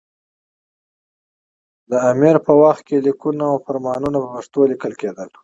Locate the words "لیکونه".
3.07-3.43